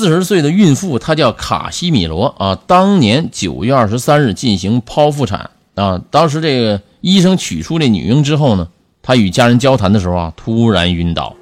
[0.00, 2.58] 四十岁的孕妇，她叫卡西米罗啊。
[2.66, 6.00] 当年九月二十三日进行剖腹产啊。
[6.10, 8.66] 当时这个医生取出这女婴之后呢，
[9.02, 11.36] 她与家人交谈的时候啊，突然晕倒。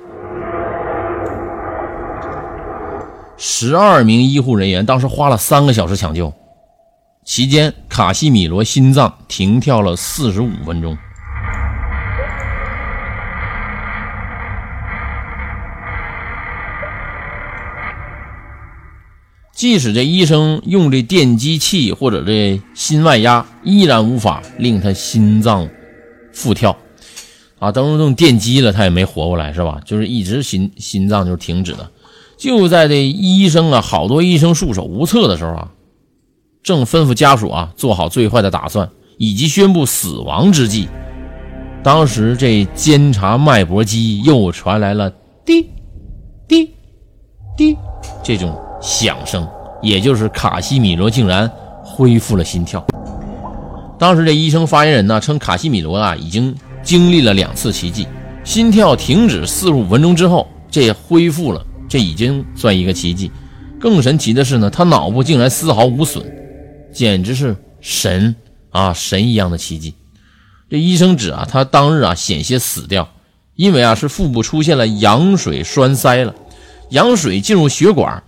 [3.37, 6.33] 十二名医护人员当时花了三个小时抢救，
[7.25, 10.99] 期间卡西米罗心脏停跳了四十五分钟。
[19.59, 25.69] 即使这医生用这电击器或者这心外压，依然无法令他心脏
[26.33, 26.77] 复跳，
[27.59, 29.81] 啊，都用电击了，他也没活过来，是吧？
[29.85, 31.91] 就是一直心心脏就是停止的。
[32.37, 35.73] 就在这医生啊，好多医生束手无策的时候啊，
[36.63, 40.87] 正吩咐家属啊做好最坏的打算，以及宣布死亡之际，
[41.83, 45.11] 当时这监察脉搏机又传来了
[45.45, 45.67] 滴
[46.47, 46.71] 滴
[47.57, 47.77] 滴
[48.23, 48.57] 这种。
[48.81, 49.47] 响声，
[49.83, 51.51] 也就是卡西米罗竟然
[51.83, 52.85] 恢复了心跳。
[53.99, 58.07] 当时这医生发言人呢称，卡西米罗啊已经经历了两次奇迹，
[58.45, 63.31] 心跳停止四十五分钟之后，这恢复了，这已经算一个奇迹。
[63.81, 66.25] 更神奇的是呢，他脑部竟然丝毫无损，
[66.93, 68.35] 简直是神
[68.71, 69.95] 啊神一样的奇迹。
[70.71, 73.09] 这医生指啊，他当日啊险些死掉，
[73.57, 76.35] 因为啊是腹部出现了羊水栓塞了，
[76.91, 78.23] 羊水进入血管。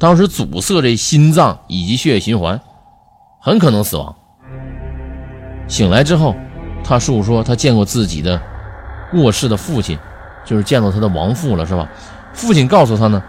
[0.00, 2.58] 当时阻塞这心脏以及血液循环，
[3.38, 4.16] 很可能死亡。
[5.68, 6.34] 醒来之后，
[6.82, 8.40] 他述说他见过自己的
[9.10, 9.98] 过世的父亲，
[10.42, 11.86] 就是见到他的亡父了，是吧？
[12.32, 13.22] 父亲告诉他呢：“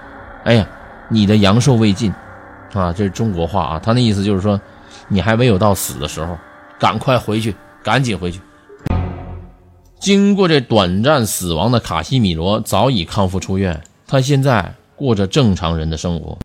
[0.45, 0.65] 哎呀，
[1.09, 2.09] 你的阳寿未尽，
[2.73, 3.79] 啊，这是中国话啊。
[3.79, 4.59] 他那意思就是说，
[5.09, 6.37] 你还没有到死的时候，
[6.79, 8.39] 赶快回去，赶紧回去。”
[9.99, 16.37] 经过这短暂死亡的卡西米罗早已康复出院，他现在过着正常人的生活。